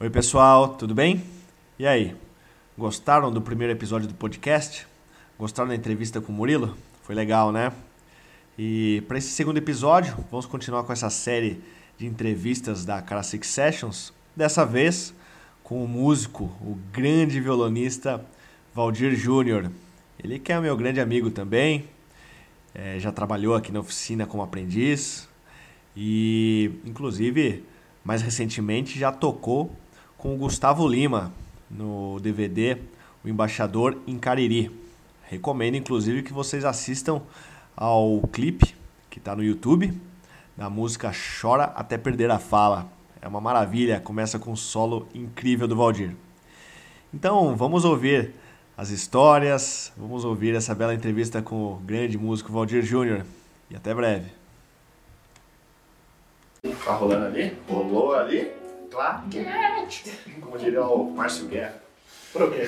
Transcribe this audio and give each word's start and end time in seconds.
Oi, 0.00 0.08
pessoal, 0.08 0.76
tudo 0.76 0.94
bem? 0.94 1.24
E 1.76 1.84
aí? 1.84 2.14
Gostaram 2.78 3.32
do 3.32 3.42
primeiro 3.42 3.72
episódio 3.72 4.06
do 4.06 4.14
podcast? 4.14 4.86
Gostaram 5.36 5.70
da 5.70 5.74
entrevista 5.74 6.20
com 6.20 6.32
o 6.32 6.34
Murilo? 6.36 6.78
Foi 7.02 7.16
legal, 7.16 7.50
né? 7.50 7.72
E 8.56 9.02
para 9.08 9.18
esse 9.18 9.30
segundo 9.30 9.56
episódio, 9.56 10.16
vamos 10.30 10.46
continuar 10.46 10.84
com 10.84 10.92
essa 10.92 11.10
série 11.10 11.60
de 11.98 12.06
entrevistas 12.06 12.84
da 12.84 13.02
Six 13.24 13.48
Sessions. 13.48 14.12
Dessa 14.36 14.64
vez 14.64 15.12
com 15.64 15.84
o 15.84 15.88
músico, 15.88 16.44
o 16.60 16.78
grande 16.92 17.40
violonista 17.40 18.24
Valdir 18.72 19.16
Júnior. 19.16 19.68
Ele 20.22 20.38
que 20.38 20.52
é 20.52 20.60
meu 20.60 20.76
grande 20.76 21.00
amigo 21.00 21.28
também, 21.28 21.88
é, 22.72 23.00
já 23.00 23.10
trabalhou 23.10 23.56
aqui 23.56 23.72
na 23.72 23.80
oficina 23.80 24.26
como 24.26 24.44
aprendiz 24.44 25.28
e, 25.96 26.70
inclusive, 26.84 27.64
mais 28.04 28.22
recentemente 28.22 28.96
já 28.96 29.10
tocou 29.10 29.72
com 30.18 30.34
o 30.34 30.36
Gustavo 30.36 30.86
Lima 30.86 31.32
no 31.70 32.18
DVD 32.20 32.76
O 33.24 33.28
Embaixador 33.28 33.96
em 34.06 34.18
Cariri. 34.18 34.70
Recomendo 35.22 35.76
inclusive 35.76 36.22
que 36.24 36.32
vocês 36.32 36.64
assistam 36.64 37.22
ao 37.76 38.20
clipe 38.32 38.74
que 39.08 39.18
está 39.18 39.34
no 39.36 39.44
YouTube 39.44 39.92
da 40.56 40.68
música 40.68 41.12
Chora 41.40 41.64
até 41.64 41.96
perder 41.96 42.30
a 42.32 42.38
fala. 42.38 42.88
É 43.22 43.28
uma 43.28 43.40
maravilha, 43.40 44.00
começa 44.00 44.38
com 44.38 44.50
um 44.50 44.56
solo 44.56 45.06
incrível 45.14 45.68
do 45.68 45.76
Valdir. 45.76 46.16
Então, 47.14 47.56
vamos 47.56 47.84
ouvir 47.84 48.34
as 48.76 48.90
histórias, 48.90 49.92
vamos 49.96 50.24
ouvir 50.24 50.54
essa 50.54 50.74
bela 50.74 50.94
entrevista 50.94 51.40
com 51.40 51.74
o 51.74 51.76
grande 51.76 52.18
músico 52.18 52.52
Valdir 52.52 52.82
Júnior. 52.82 53.24
E 53.70 53.76
até 53.76 53.94
breve. 53.94 54.30
Tá 56.84 56.94
rolando 56.94 57.26
ali? 57.26 57.56
Rolou 57.68 58.14
ali? 58.14 58.57
Claquete! 58.98 60.10
Como 60.40 60.58
diria 60.58 60.82
o 60.82 61.08
Márcio 61.12 61.46
Guerra. 61.46 61.80
Por 62.32 62.50
quê? 62.52 62.64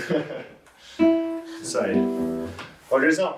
Isso 1.61 1.77
aí. 1.81 1.97
Valdirzão, 2.89 3.37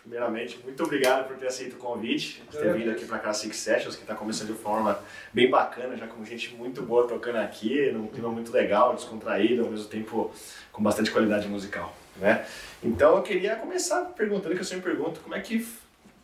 primeiramente, 0.00 0.58
muito 0.64 0.82
obrigado 0.82 1.28
por 1.28 1.36
ter 1.36 1.48
aceito 1.48 1.74
o 1.74 1.76
convite, 1.76 2.42
por 2.50 2.58
ter 2.58 2.72
vindo 2.72 2.90
aqui 2.90 3.04
para 3.04 3.18
cá 3.18 3.34
Six 3.34 3.54
Sessions, 3.54 3.96
que 3.96 4.00
está 4.00 4.14
começando 4.14 4.46
de 4.46 4.54
forma 4.54 4.98
bem 5.30 5.50
bacana, 5.50 5.94
já 5.94 6.06
com 6.06 6.24
gente 6.24 6.54
muito 6.54 6.80
boa 6.80 7.06
tocando 7.06 7.36
aqui, 7.36 7.92
num 7.92 8.06
clima 8.06 8.30
muito 8.30 8.50
legal, 8.50 8.94
descontraído, 8.94 9.64
ao 9.64 9.70
mesmo 9.70 9.88
tempo 9.88 10.32
com 10.72 10.82
bastante 10.82 11.10
qualidade 11.10 11.46
musical, 11.48 11.94
né? 12.16 12.46
Então 12.82 13.14
eu 13.14 13.22
queria 13.22 13.56
começar 13.56 14.06
perguntando, 14.16 14.54
que 14.54 14.62
eu 14.62 14.64
sempre 14.64 14.90
pergunto, 14.90 15.20
como 15.20 15.34
é 15.34 15.40
que, 15.40 15.68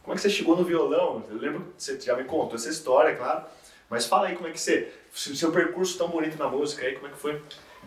como 0.03 0.15
é 0.15 0.17
que 0.17 0.23
você 0.23 0.31
chegou 0.31 0.57
no 0.57 0.65
violão? 0.65 1.23
Eu 1.29 1.37
lembro 1.37 1.67
que 1.77 1.85
você 1.85 2.01
já 2.01 2.17
me 2.17 2.25
contou 2.25 2.55
essa 2.55 2.71
história, 2.71 3.15
claro, 3.15 3.45
mas 3.91 4.07
fala 4.07 4.29
aí 4.29 4.37
como 4.37 4.49
é 4.49 4.53
que 4.53 4.61
você, 4.61 4.93
seu 5.13 5.51
percurso 5.51 5.97
tão 5.97 6.09
bonito 6.09 6.39
na 6.39 6.49
música 6.49 6.87
aí, 6.87 6.95
como 6.95 7.07
é 7.07 7.11
que 7.11 7.17
foi? 7.17 7.41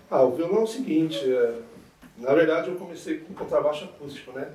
Ah, 0.09 0.23
o 0.23 0.35
violão 0.35 0.61
é 0.61 0.63
o 0.63 0.67
seguinte, 0.67 1.19
é, 1.23 1.59
na 2.17 2.33
verdade 2.33 2.69
eu 2.69 2.75
comecei 2.75 3.19
com 3.19 3.33
contrabaixo 3.33 3.85
acústico, 3.85 4.31
né? 4.31 4.51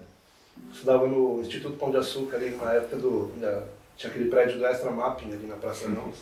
Estudava 0.72 1.06
no 1.06 1.40
Instituto 1.40 1.76
Pão 1.76 1.90
de 1.90 1.98
Açúcar 1.98 2.36
ali 2.36 2.50
na 2.50 2.72
época 2.74 2.96
do. 2.96 3.28
Da, 3.36 3.62
tinha 3.96 4.10
aquele 4.10 4.28
prédio 4.28 4.58
do 4.58 4.66
Extra 4.66 4.90
Mapping 4.90 5.32
ali 5.32 5.46
na 5.46 5.56
Praça 5.56 5.88
Não. 5.88 6.12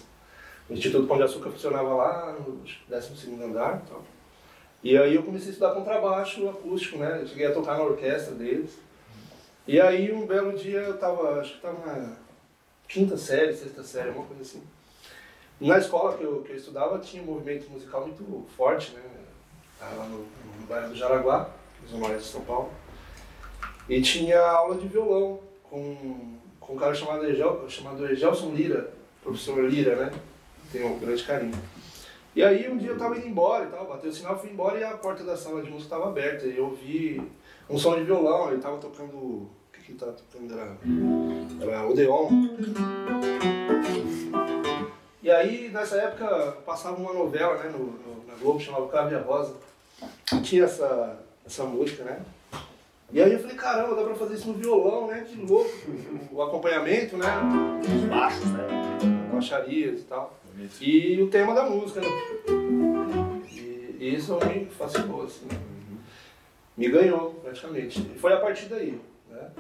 O 0.69 0.73
Instituto 0.73 1.07
Pão 1.07 1.17
de 1.17 1.25
Açúcar 1.25 1.51
funcionava 1.51 1.95
lá 1.95 2.33
no 2.33 2.61
12 2.89 3.43
andar 3.43 3.83
e 3.85 3.89
tal. 3.89 4.05
E 4.83 4.99
aí 4.99 5.15
eu 5.15 5.23
comecei 5.23 5.49
a 5.49 5.53
estudar 5.53 5.75
contrabaixo 5.75 6.49
acústico, 6.49 6.99
né? 6.99 7.21
Eu 7.23 7.27
cheguei 7.27 7.47
a 7.47 7.53
tocar 7.53 7.77
na 7.79 7.85
orquestra 7.85 8.35
deles. 8.35 8.79
E 9.67 9.81
aí 9.81 10.13
um 10.13 10.27
belo 10.27 10.57
dia 10.57 10.81
eu 10.81 10.99
tava, 10.99 11.41
acho 11.41 11.55
que 11.55 11.61
tava 11.61 11.87
na 11.87 12.17
quinta 12.87 13.17
série, 13.17 13.55
sexta 13.55 13.83
série, 13.83 14.09
alguma 14.09 14.27
coisa 14.27 14.43
assim. 14.43 14.63
Na 15.61 15.79
escola 15.79 16.17
que 16.17 16.25
eu, 16.25 16.43
que 16.43 16.53
eu 16.53 16.57
estudava 16.57 16.99
tinha 16.99 17.23
um 17.23 17.27
movimento 17.27 17.71
musical 17.71 18.03
muito 18.03 18.47
forte, 18.57 18.93
né? 18.93 19.03
Lá 19.81 20.05
no, 20.07 20.19
no 20.19 20.67
bairro 20.69 20.89
do 20.89 20.97
Jaraguá, 20.97 21.49
Zona 21.89 22.07
Oeste 22.09 22.25
de 22.25 22.33
São 22.33 22.41
Paulo. 22.43 22.71
E 23.89 24.01
tinha 24.01 24.41
aula 24.41 24.77
de 24.77 24.89
violão 24.89 25.41
com, 25.63 26.39
com 26.59 26.73
um 26.75 26.77
cara 26.77 26.95
chamado, 26.95 27.27
Egel, 27.27 27.69
chamado 27.69 28.07
Egelson 28.07 28.51
Lira, 28.51 28.93
professor 29.23 29.63
Lira, 29.63 29.97
né? 29.97 30.13
Tenho 30.73 30.89
um 30.89 30.99
grande 30.99 31.23
carinho. 31.23 31.59
E 32.35 32.43
aí 32.43 32.69
um 32.69 32.77
dia 32.77 32.91
eu 32.91 32.99
tava 32.99 33.17
indo 33.17 33.29
embora 33.29 33.65
e 33.65 33.69
tal, 33.69 33.87
bateu 33.87 34.11
o 34.11 34.13
sinal, 34.13 34.39
fui 34.39 34.51
embora 34.51 34.79
e 34.79 34.83
a 34.83 34.97
porta 34.97 35.23
da 35.23 35.37
sala 35.37 35.63
de 35.63 35.71
música 35.71 35.95
estava 35.95 36.09
aberta. 36.09 36.47
E 36.47 36.57
eu 36.57 36.65
ouvi 36.65 37.23
um 37.71 37.79
som 37.79 37.97
de 37.97 38.05
violão, 38.05 38.51
ele 38.51 38.61
tava 38.61 38.79
tocando. 38.79 39.17
O 39.17 39.51
que, 39.73 39.81
que 39.83 39.93
ele 39.93 39.99
tava 39.99 40.13
tocando? 40.13 40.53
Era, 40.53 40.77
era 41.61 41.87
Odeon. 41.87 42.29
E 45.35 45.37
aí, 45.37 45.69
nessa 45.69 45.97
época, 45.97 46.53
passava 46.65 46.95
uma 46.97 47.13
novela 47.13 47.57
né, 47.57 47.69
no, 47.69 47.87
no 47.87 48.25
na 48.29 48.35
Globo, 48.41 48.61
chamava 48.61 48.87
Cávia 48.87 49.19
Rosa. 49.19 49.57
E 50.33 50.41
tinha 50.43 50.63
essa, 50.63 51.17
essa 51.45 51.65
música, 51.65 52.05
né? 52.05 52.21
E 53.13 53.21
aí 53.21 53.33
eu 53.33 53.41
falei, 53.41 53.57
caramba, 53.57 53.97
dá 53.97 54.05
pra 54.05 54.15
fazer 54.15 54.35
isso 54.35 54.47
no 54.47 54.55
violão, 54.55 55.09
né? 55.09 55.27
Que 55.29 55.35
louco. 55.45 55.73
O 56.31 56.41
acompanhamento, 56.41 57.17
né? 57.17 57.27
Os 57.83 58.03
baixos, 58.09 58.45
né? 58.47 58.63
Baixarias 59.33 60.03
e 60.03 60.05
tal. 60.05 60.39
E 60.81 61.21
o 61.21 61.27
tema 61.29 61.53
da 61.53 61.65
música, 61.65 62.01
né? 62.01 62.07
E, 63.51 63.97
e 63.99 64.15
isso 64.15 64.39
me 64.47 64.67
fascinou, 64.67 65.25
assim. 65.25 65.49
Me 66.77 66.89
ganhou, 66.89 67.33
praticamente. 67.43 68.01
E 68.15 68.19
foi 68.21 68.33
a 68.33 68.37
partir 68.39 68.67
daí, 68.67 69.01
né? 69.29 69.51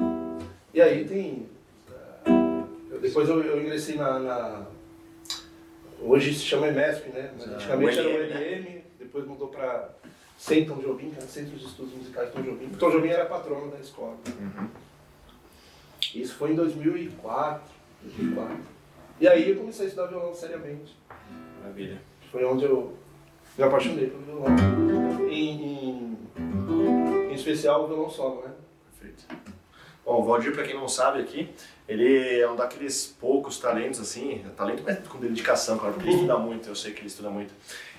E 0.72 0.80
aí 0.80 1.04
tem... 1.04 1.48
eu- 2.92 3.00
depois 3.00 3.28
eu, 3.28 3.42
eu 3.42 3.60
ingressei 3.60 3.96
na, 3.96 4.20
na- 4.20 4.66
Hoje 6.14 6.32
se 6.32 6.44
chama 6.44 6.68
EMESP, 6.68 7.08
né? 7.08 7.32
Mas 7.36 7.48
Ah, 7.48 7.54
antigamente 7.56 7.98
era 7.98 8.08
o? 8.08 8.12
LM, 8.12 8.82
depois 9.00 9.26
mudou 9.26 9.48
Centro 10.38 10.76
Tom 10.76 10.80
Jobim, 10.80 11.10
que 11.10 11.16
era 11.16 11.26
Centro 11.26 11.56
de 11.56 11.64
Estudos 11.64 11.92
Musicais 11.92 12.30
Tom 12.30 12.40
Jobim. 12.42 12.68
Tom 12.78 12.90
Jobim 12.90 13.08
era 13.08 13.26
patrono 13.26 13.68
da 13.72 13.80
escola. 13.80 14.16
Isso 16.14 16.36
foi 16.36 16.52
em 16.52 16.54
2004, 16.54 17.62
2004. 18.02 18.56
E 19.20 19.26
aí 19.26 19.50
eu 19.50 19.56
comecei 19.56 19.86
a 19.86 19.88
estudar 19.88 20.06
violão 20.06 20.32
seriamente. 20.32 20.96
Maravilha. 21.60 22.00
Foi 22.30 22.44
onde 22.44 22.64
eu 22.64 22.96
me 23.58 23.64
apaixonei 23.64 24.08
pelo 24.08 24.22
violão. 24.22 24.56
Em, 25.28 25.64
em, 25.64 26.18
em 27.28 27.34
especial 27.34 27.84
o 27.84 27.86
violão 27.88 28.08
solo, 28.08 28.42
né? 28.42 28.52
Perfeito. 29.00 29.26
Bom, 30.04 30.20
o 30.20 30.24
Valdir, 30.24 30.52
para 30.52 30.64
quem 30.64 30.74
não 30.74 30.88
sabe 30.88 31.20
aqui, 31.20 31.48
ele 31.88 32.40
é 32.40 32.50
um 32.50 32.56
daqueles 32.56 33.06
poucos 33.18 33.58
talentos, 33.58 34.00
assim, 34.00 34.44
talento 34.56 34.82
mas 34.84 34.98
com 35.08 35.18
dedicação, 35.18 35.78
claro, 35.78 35.94
porque 35.94 36.08
ele 36.08 36.16
estuda 36.16 36.38
muito, 36.38 36.68
eu 36.68 36.74
sei 36.74 36.92
que 36.92 37.00
ele 37.00 37.08
estuda 37.08 37.30
muito. 37.30 37.54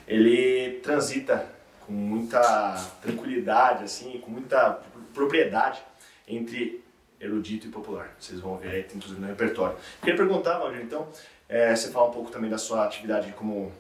Ele 0.08 0.80
transita 0.84 1.48
com 1.86 1.94
muita 1.94 2.74
tranquilidade, 3.02 3.84
assim, 3.84 4.20
com 4.20 4.30
muita 4.30 4.82
propriedade 5.14 5.82
entre 6.28 6.84
erudito 7.20 7.68
e 7.68 7.70
popular. 7.70 8.16
Vocês 8.20 8.40
vão 8.40 8.58
ver 8.58 8.70
aí, 8.70 8.84
tem 8.84 8.98
inclusive 8.98 9.20
no 9.20 9.28
repertório. 9.28 9.76
Queria 10.00 10.16
perguntar, 10.16 10.60
Valdir, 10.60 10.82
então, 10.82 11.08
é, 11.50 11.76
você 11.76 11.90
fala 11.90 12.10
um 12.10 12.12
pouco 12.12 12.30
também 12.30 12.50
da 12.50 12.58
sua 12.58 12.86
atividade 12.86 13.32
como 13.34 13.72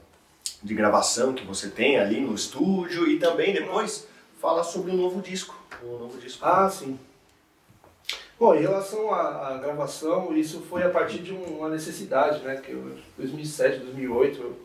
de 0.63 0.73
gravação 0.73 1.33
que 1.33 1.45
você 1.45 1.69
tem 1.69 1.99
ali 1.99 2.21
no 2.21 2.33
estúdio 2.33 3.07
e 3.07 3.19
também 3.19 3.53
depois 3.53 4.07
fala 4.39 4.63
sobre 4.63 4.91
o 4.91 4.95
novo 4.95 5.21
disco. 5.21 5.55
O 5.83 5.97
novo 5.97 6.17
disco. 6.17 6.43
Ah, 6.43 6.69
sim. 6.69 6.97
Bom, 8.39 8.53
em 8.53 8.61
relação 8.61 9.13
à, 9.13 9.49
à 9.49 9.57
gravação, 9.57 10.35
isso 10.35 10.59
foi 10.61 10.83
a 10.83 10.89
partir 10.89 11.19
de 11.19 11.33
um- 11.33 11.59
uma 11.59 11.69
necessidade, 11.69 12.43
né? 12.43 12.57
Que 12.57 12.71
eu, 12.73 12.91
2007, 13.17 13.79
2008, 13.79 14.41
eu- 14.41 14.57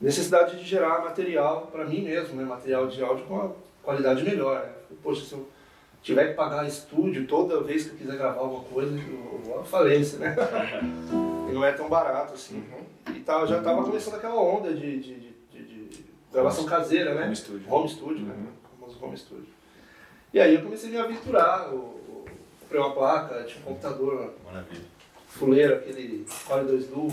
necessidade 0.00 0.58
de 0.58 0.64
gerar 0.64 1.00
material 1.02 1.68
para 1.72 1.84
mim 1.86 2.02
mesmo, 2.02 2.36
né? 2.36 2.44
Material 2.44 2.86
de 2.88 3.02
áudio 3.02 3.24
com 3.24 3.34
uma 3.34 3.52
qualidade 3.82 4.22
melhor. 4.22 4.60
Né? 4.64 4.72
Poxa, 5.02 5.24
se 5.24 5.32
eu 5.32 5.48
tiver 6.02 6.28
que 6.28 6.34
pagar 6.34 6.66
estúdio 6.66 7.26
toda 7.26 7.62
vez 7.62 7.84
que 7.84 7.90
eu 7.92 7.96
quiser 7.96 8.16
gravar 8.18 8.40
alguma 8.40 8.64
coisa, 8.64 8.92
eu 8.94 9.40
vou 9.44 9.60
à 9.60 9.64
falência, 9.64 10.18
né? 10.18 10.36
e 11.48 11.52
não 11.52 11.64
é 11.64 11.72
tão 11.72 11.88
barato 11.88 12.34
assim. 12.34 12.62
E 13.14 13.20
tal, 13.20 13.46
já 13.46 13.58
estava 13.58 13.82
começando 13.82 14.16
aquela 14.16 14.40
onda 14.40 14.74
de, 14.74 15.00
de, 15.00 15.14
de- 15.50 15.62
de- 15.88 16.04
gravação 16.30 16.64
caseira, 16.66 17.14
né? 17.14 17.24
Home 17.24 17.36
studio. 17.36 17.72
Home 17.72 17.88
studio, 17.88 18.24
né? 18.26 18.34
Uhum. 18.34 18.46
O 18.46 18.80
famoso 18.80 19.04
home 19.04 19.16
studio. 19.16 19.46
E 20.32 20.38
aí 20.38 20.54
eu 20.54 20.62
comecei 20.62 20.90
a 20.90 20.92
me 20.92 20.98
aventurar. 20.98 21.72
o- 21.72 21.98
Comprei 22.70 22.80
uma 22.86 22.92
placa, 22.94 23.42
tinha 23.42 23.60
um 23.62 23.64
computador 23.64 24.32
Maravilha. 24.46 24.84
fuleiro, 25.26 25.74
aquele 25.74 26.24
Core 26.46 26.66
2 26.66 26.86
Duo, 26.86 27.12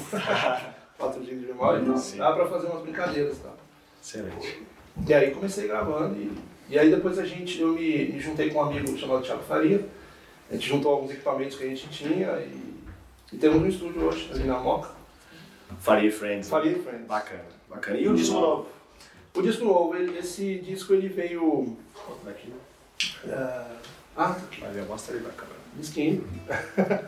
4 1.00 1.24
GB 1.26 1.36
de 1.40 1.46
memória 1.48 1.80
e. 1.84 1.98
Sim. 1.98 2.18
Dava 2.18 2.36
pra 2.36 2.48
fazer 2.48 2.68
umas 2.68 2.84
brincadeiras 2.84 3.38
e 3.38 3.40
tal. 3.40 3.58
Excelente. 4.00 4.64
E 5.08 5.14
aí 5.16 5.32
comecei 5.32 5.68
gravando 5.68 6.16
e, 6.16 6.32
e 6.70 6.78
aí 6.78 6.92
depois 6.92 7.18
a 7.18 7.26
gente, 7.26 7.60
eu 7.60 7.70
me, 7.70 8.06
me 8.06 8.20
juntei 8.20 8.52
com 8.52 8.60
um 8.60 8.66
amigo 8.66 8.96
chamado 9.00 9.24
Thiago 9.24 9.42
Faria. 9.46 9.84
A 10.52 10.54
gente 10.54 10.70
juntou 10.70 10.92
alguns 10.94 11.10
equipamentos 11.10 11.58
que 11.58 11.64
a 11.64 11.68
gente 11.70 11.90
tinha 11.90 12.28
e, 12.38 12.76
e 13.34 13.38
temos 13.38 13.58
um 13.60 13.66
estúdio 13.68 14.04
hoje, 14.06 14.30
ali 14.32 14.44
na 14.44 14.60
Moca. 14.60 14.92
Faria 15.80 16.12
Friends. 16.12 16.50
Faria 16.50 16.74
e 16.74 16.84
Friends. 16.84 17.08
Bacana, 17.08 17.46
bacana. 17.68 17.98
E 17.98 18.08
o 18.08 18.14
disco 18.16 18.40
novo? 18.40 18.68
O 19.34 19.42
disco 19.42 19.66
novo, 19.66 19.96
ele- 19.96 20.20
esse 20.20 20.60
disco 20.60 20.94
ele 20.94 21.08
veio... 21.10 21.76
Daqui, 22.24 22.54
né? 24.18 24.24
ah, 24.24 24.32
ah, 24.32 24.34
tá 24.34 24.46
aqui. 24.46 24.62
Vai 24.62 24.72
ver, 24.72 24.86
mostra 24.86 25.16
aí 25.16 25.22
pra 25.22 25.32
câmera. 25.32 25.60
Disquinho. 25.76 26.28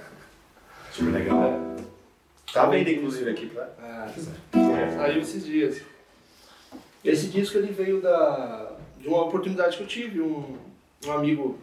Super 0.91 1.11
legal. 1.11 1.75
Tá 2.53 2.65
vendo, 2.65 2.89
inclusive, 2.89 3.29
aqui 3.29 3.47
pra... 3.47 3.69
Ah, 3.79 4.11
saiu 4.95 5.21
esses 5.21 5.45
dias. 5.45 5.81
Esse 7.03 7.27
disco 7.27 7.57
ele 7.57 7.71
veio 7.71 8.01
da, 8.01 8.71
de 8.99 9.07
uma 9.07 9.23
oportunidade 9.25 9.77
que 9.77 9.83
eu 9.83 9.87
tive. 9.87 10.21
Um, 10.21 10.57
um 11.05 11.11
amigo 11.11 11.57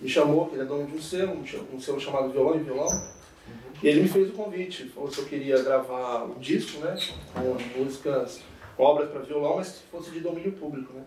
me 0.00 0.08
chamou, 0.08 0.46
que 0.46 0.56
ele 0.56 0.62
é 0.62 0.66
dono 0.66 0.86
de 0.86 0.96
um 0.96 1.00
selo, 1.00 1.40
um 1.72 1.80
selo 1.80 2.00
chamado 2.00 2.30
Violão 2.30 2.56
e 2.56 2.62
Violão. 2.62 2.88
Uhum. 2.88 3.72
E 3.82 3.88
ele 3.88 4.02
me 4.02 4.08
fez 4.08 4.30
o 4.30 4.32
convite, 4.32 4.88
falou 4.88 5.10
se 5.10 5.18
eu 5.18 5.26
queria 5.26 5.62
gravar 5.62 6.24
um 6.24 6.38
disco, 6.40 6.80
né? 6.80 6.96
Com 7.32 7.80
músicas, 7.80 8.40
com 8.76 8.82
obras 8.82 9.10
para 9.10 9.20
violão, 9.20 9.56
mas 9.56 9.72
que 9.72 9.90
fosse 9.90 10.10
de 10.10 10.20
domínio 10.20 10.52
público, 10.52 10.92
né? 10.92 11.04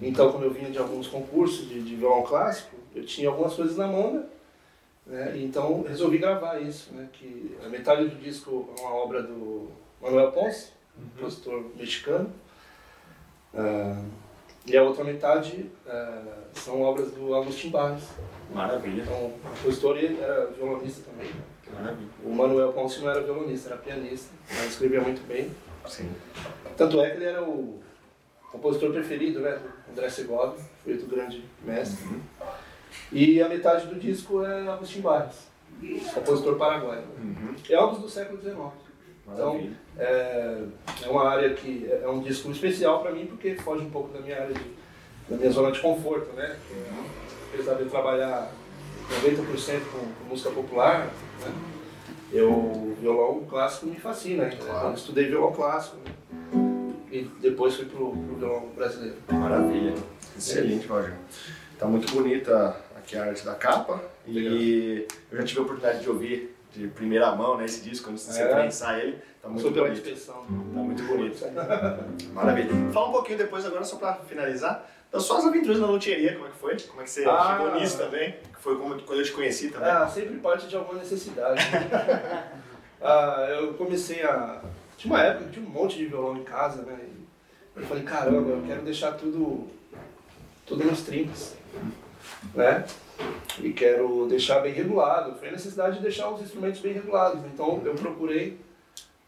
Então, 0.00 0.30
como 0.30 0.44
eu 0.44 0.50
vinha 0.50 0.70
de 0.70 0.78
alguns 0.78 1.08
concursos 1.08 1.68
de, 1.68 1.82
de 1.82 1.96
violão 1.96 2.22
clássico, 2.22 2.76
eu 2.94 3.04
tinha 3.04 3.28
algumas 3.28 3.54
coisas 3.54 3.76
na 3.76 3.86
manga, 3.86 4.26
né? 5.06 5.32
Então 5.36 5.82
resolvi 5.82 6.18
gravar 6.18 6.60
isso, 6.60 6.92
né? 6.94 7.08
Que 7.12 7.56
a 7.64 7.68
metade 7.68 8.08
do 8.08 8.16
disco 8.16 8.68
é 8.76 8.80
uma 8.80 8.94
obra 8.94 9.22
do 9.22 9.68
Manuel 10.00 10.30
Ponce, 10.32 10.68
uhum. 10.96 11.04
compositor 11.16 11.64
mexicano. 11.76 12.30
Uh, 13.54 14.04
e 14.66 14.76
a 14.76 14.82
outra 14.82 15.02
metade 15.02 15.70
uh, 15.86 16.30
são 16.52 16.82
obras 16.82 17.10
do 17.12 17.34
Agostinho 17.34 17.72
Barros. 17.72 18.04
Maravilha. 18.52 19.02
Então, 19.02 19.26
o 19.26 19.38
compositor 19.42 19.96
era 19.96 20.46
violonista 20.46 21.10
também. 21.10 21.30
Maravilha. 21.72 22.10
O 22.24 22.34
Manuel 22.34 22.72
Ponce 22.72 23.00
não 23.00 23.10
era 23.10 23.22
violonista, 23.22 23.70
era 23.70 23.78
pianista, 23.78 24.30
mas 24.48 24.66
escrevia 24.66 25.00
muito 25.00 25.26
bem. 25.26 25.50
Sim. 25.86 26.10
Tanto 26.76 27.00
é 27.00 27.10
que 27.10 27.16
ele 27.16 27.24
era 27.24 27.42
o 27.42 27.80
compositor 28.50 28.92
preferido, 28.92 29.40
né? 29.40 29.58
André 29.90 30.08
Segovia, 30.08 30.62
foi 30.82 30.94
outro 30.94 31.08
grande 31.08 31.44
mestre. 31.64 32.04
Uhum. 32.06 32.20
E 33.12 33.42
a 33.42 33.48
metade 33.48 33.86
do 33.86 33.98
disco 33.98 34.44
é 34.44 34.68
Agostinho 34.68 35.04
Barros, 35.04 35.46
compositor 36.14 36.56
paraguaio. 36.56 37.04
Uhum. 37.18 37.54
É 37.68 37.74
álbuns 37.74 38.00
do 38.00 38.08
século 38.08 38.40
XIX. 38.40 38.56
Então, 39.32 39.70
é, 39.98 40.64
é 41.02 41.08
uma 41.08 41.28
área 41.28 41.52
que 41.52 41.86
é, 41.86 42.02
é 42.04 42.08
um 42.08 42.20
disco 42.20 42.50
especial 42.50 43.02
para 43.02 43.12
mim 43.12 43.26
porque 43.26 43.54
foge 43.56 43.84
um 43.84 43.90
pouco 43.90 44.12
da 44.12 44.20
minha 44.20 44.40
área, 44.40 44.54
de, 44.54 44.64
da 45.28 45.36
minha 45.36 45.50
zona 45.50 45.70
de 45.70 45.80
conforto, 45.80 46.32
né? 46.32 46.56
apesar 47.52 47.74
de 47.74 47.82
eu 47.82 47.90
trabalhar 47.90 48.50
90% 49.22 49.80
com, 49.92 49.98
com, 49.98 50.28
música 50.28 50.50
popular, 50.50 51.06
né? 51.40 51.52
eu, 52.32 52.96
violão 53.00 53.44
clássico 53.44 53.86
me 53.86 53.96
fascina. 53.96 54.44
Né? 54.44 54.56
Claro. 54.56 54.88
Eu 54.88 54.94
estudei 54.94 55.26
violão 55.26 55.52
clássico 55.52 55.96
né? 55.96 56.14
E 57.10 57.22
depois 57.40 57.74
fui 57.74 57.86
pro, 57.86 58.10
pro 58.10 58.36
violão 58.36 58.68
brasileiro. 58.74 59.16
Maravilha. 59.30 59.94
Excelente, 60.36 60.86
Roger. 60.86 61.14
Tá 61.78 61.86
muito 61.86 62.12
bonita 62.12 62.76
aqui 62.96 63.16
a 63.16 63.24
arte 63.24 63.44
da 63.44 63.54
capa 63.54 64.02
e 64.26 65.06
eu 65.30 65.38
já 65.38 65.44
tive 65.44 65.60
a 65.60 65.62
oportunidade 65.62 66.02
de 66.02 66.10
ouvir 66.10 66.54
de 66.72 66.86
primeira 66.88 67.34
mão, 67.34 67.56
né, 67.56 67.64
esse 67.64 67.80
disco, 67.80 68.06
quando 68.06 68.18
você 68.18 68.42
é. 68.42 68.54
prensar 68.54 68.98
ele. 69.00 69.18
Tá 69.40 69.48
muito 69.48 69.66
Super 69.66 69.88
bonito. 69.88 70.26
Tá 70.26 70.34
muito 70.48 71.02
bonito. 71.04 71.44
Maravilha. 72.32 72.92
Fala 72.92 73.08
um 73.08 73.12
pouquinho 73.12 73.38
depois 73.38 73.64
agora, 73.64 73.84
só 73.84 73.96
para 73.96 74.14
finalizar, 74.14 74.86
das 75.10 75.22
suas 75.22 75.46
aventuras 75.46 75.80
na 75.80 75.86
loteria, 75.86 76.34
como 76.34 76.46
é 76.46 76.50
que 76.50 76.56
foi? 76.56 76.76
Como 76.88 77.00
é 77.00 77.04
que 77.04 77.10
você 77.10 77.24
ah, 77.24 77.56
chegou 77.56 77.80
nisso 77.80 77.96
também? 77.96 78.32
Que 78.32 78.60
foi 78.60 78.76
como, 78.76 79.00
quando 79.02 79.20
eu 79.20 79.24
te 79.24 79.32
conheci 79.32 79.70
também. 79.70 79.88
Ah, 79.88 80.06
sempre 80.06 80.36
parte 80.36 80.68
de 80.68 80.76
alguma 80.76 80.98
necessidade. 80.98 81.62
ah, 83.00 83.46
eu 83.58 83.74
comecei 83.74 84.22
a... 84.22 84.60
Tinha 84.98 85.14
uma 85.14 85.22
época 85.22 85.46
que 85.46 85.52
tinha 85.52 85.66
um 85.66 85.70
monte 85.70 85.96
de 85.96 86.06
violão 86.06 86.36
em 86.36 86.44
casa, 86.44 86.82
né? 86.82 86.98
Eu 87.74 87.82
falei, 87.84 88.02
caramba, 88.02 88.50
eu 88.50 88.62
quero 88.66 88.82
deixar 88.82 89.12
tudo, 89.12 89.66
tudo 90.66 90.84
nos 90.84 91.02
trincos, 91.02 91.54
né? 92.54 92.84
e 93.62 93.72
quero 93.72 94.26
deixar 94.28 94.60
bem 94.60 94.72
regulado. 94.72 95.38
Foi 95.38 95.48
a 95.48 95.52
necessidade 95.52 95.96
de 95.96 96.02
deixar 96.02 96.30
os 96.30 96.42
instrumentos 96.42 96.80
bem 96.80 96.92
regulados. 96.92 97.42
Então 97.52 97.82
eu 97.84 97.94
procurei, 97.94 98.58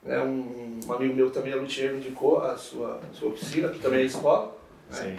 né, 0.02 0.20
um, 0.20 0.80
um, 0.86 0.92
amigo 0.92 1.14
meu 1.14 1.30
também 1.30 1.52
é 1.52 1.56
luthier, 1.56 1.94
indicou 1.94 2.42
a 2.42 2.56
sua, 2.56 3.00
a 3.10 3.14
sua 3.14 3.30
oficina, 3.30 3.68
que 3.68 3.78
também 3.78 4.00
é 4.00 4.04
escola. 4.04 4.56
Né? 4.90 5.18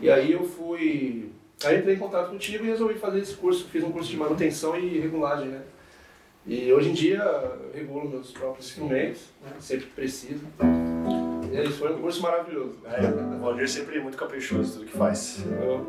E 0.00 0.10
aí 0.10 0.32
eu 0.32 0.44
fui, 0.44 1.30
aí 1.64 1.78
entrei 1.78 1.94
em 1.94 1.98
contato 1.98 2.30
contigo 2.30 2.64
e 2.64 2.68
resolvi 2.68 2.94
fazer 2.94 3.20
esse 3.20 3.34
curso. 3.34 3.66
Fiz 3.68 3.82
um 3.82 3.92
curso 3.92 4.08
de 4.08 4.16
manutenção 4.16 4.78
e 4.78 4.98
regulagem, 4.98 5.48
né? 5.48 5.62
E 6.46 6.72
hoje 6.72 6.90
em 6.90 6.92
dia 6.94 7.18
eu 7.18 7.70
regulo 7.72 8.08
meus 8.08 8.30
próprios 8.32 8.68
instrumentos, 8.68 9.22
né? 9.42 9.52
sempre 9.60 9.86
preciso. 9.86 10.44
E 11.52 11.56
é 11.56 11.64
isso, 11.64 11.78
foi 11.78 11.92
um 11.92 12.00
curso 12.00 12.22
maravilhoso. 12.22 12.78
É, 12.84 13.36
o 13.36 13.40
Valdir 13.40 13.68
sempre 13.68 13.98
é 13.98 14.00
muito 14.00 14.16
caprichoso 14.16 14.74
tudo 14.74 14.86
que 14.86 14.96
faz. 14.96 15.44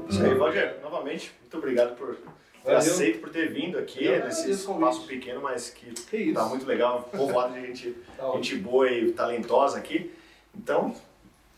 Isso 0.10 0.24
aí, 0.24 0.34
Valdir, 0.34 0.76
novamente, 0.82 1.32
muito 1.42 1.58
obrigado 1.58 1.96
por 1.96 2.18
ter 2.64 2.76
aceito, 2.76 3.20
por 3.20 3.30
ter 3.30 3.52
vindo 3.52 3.78
aqui 3.78 4.06
eu 4.06 4.24
nesse 4.26 4.52
espaço 4.52 5.08
pequeno, 5.08 5.42
mas 5.42 5.70
que, 5.70 5.92
que 5.92 6.34
tá 6.34 6.46
muito 6.46 6.66
legal, 6.66 7.04
povoado 7.04 7.54
de 7.54 7.68
gente, 7.68 7.96
tá 8.18 8.32
gente 8.34 8.56
boa 8.58 8.90
e 8.92 9.12
talentosa 9.14 9.78
aqui. 9.78 10.12
Então, 10.56 10.94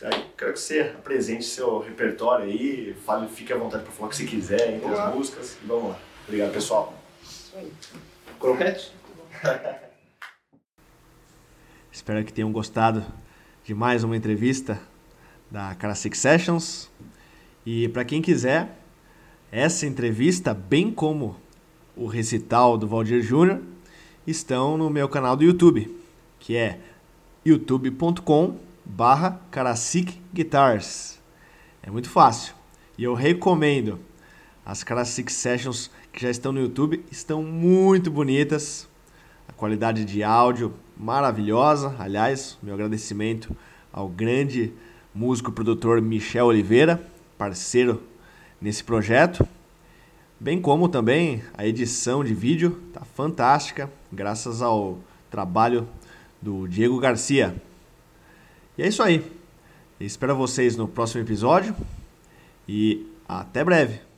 aí, 0.01 0.25
quero 0.37 0.53
que 0.53 0.59
você 0.59 0.81
apresente 0.81 1.45
seu 1.45 1.79
repertório 1.79 2.45
aí, 2.45 2.95
fale, 3.05 3.27
fique 3.27 3.51
à 3.51 3.57
vontade 3.57 3.83
para 3.83 3.91
falar 3.91 4.07
o 4.07 4.09
que 4.09 4.17
você 4.17 4.25
quiser 4.25 4.75
entre 4.75 4.93
as 4.93 5.13
músicas. 5.13 5.57
E 5.63 5.65
vamos 5.65 5.89
lá. 5.89 5.99
Obrigado, 6.27 6.53
pessoal. 6.53 6.93
Croquete? 8.43 8.91
Espero 11.89 12.25
que 12.25 12.33
tenham 12.33 12.51
gostado 12.51 13.05
de 13.63 13.73
mais 13.73 14.03
uma 14.03 14.17
entrevista 14.17 14.81
da 15.49 15.73
Six 15.95 16.17
Sessions. 16.17 16.91
E 17.65 17.87
para 17.87 18.03
quem 18.03 18.21
quiser, 18.21 18.77
essa 19.49 19.87
entrevista, 19.87 20.53
bem 20.53 20.91
como 20.91 21.37
o 21.95 22.05
recital 22.05 22.77
do 22.77 22.85
Valdir 22.85 23.21
Júnior, 23.21 23.61
estão 24.27 24.77
no 24.77 24.89
meu 24.89 25.07
canal 25.07 25.37
do 25.37 25.45
YouTube, 25.45 25.97
que 26.37 26.57
é 26.57 26.81
youtube.com 27.45 28.57
barra 28.83 29.39
Guitars. 30.33 31.17
É 31.81 31.89
muito 31.89 32.09
fácil. 32.09 32.53
E 32.97 33.05
eu 33.05 33.13
recomendo. 33.13 34.01
As 34.65 34.83
Six 35.09 35.33
Sessions 35.33 35.91
que 36.11 36.21
já 36.21 36.29
estão 36.29 36.51
no 36.51 36.61
YouTube 36.61 37.03
estão 37.11 37.43
muito 37.43 38.09
bonitas. 38.09 38.87
A 39.47 39.51
qualidade 39.51 40.05
de 40.05 40.23
áudio 40.23 40.73
maravilhosa. 40.95 41.95
Aliás, 41.99 42.57
meu 42.63 42.73
agradecimento 42.73 43.55
ao 43.91 44.07
grande 44.07 44.71
músico 45.13 45.51
produtor 45.51 46.01
Michel 46.01 46.45
Oliveira, 46.45 47.05
parceiro 47.37 48.01
nesse 48.61 48.83
projeto. 48.83 49.45
Bem 50.39 50.61
como 50.61 50.87
também 50.87 51.43
a 51.53 51.65
edição 51.65 52.23
de 52.23 52.33
vídeo 52.33 52.81
tá 52.93 53.01
fantástica, 53.01 53.89
graças 54.11 54.61
ao 54.61 54.99
trabalho 55.29 55.87
do 56.41 56.67
Diego 56.67 56.99
Garcia. 56.99 57.55
E 58.77 58.83
é 58.83 58.87
isso 58.87 59.03
aí. 59.03 59.23
espero 59.99 60.35
vocês 60.35 60.75
no 60.75 60.87
próximo 60.87 61.21
episódio 61.21 61.75
e 62.67 63.05
até 63.27 63.63
breve. 63.63 64.12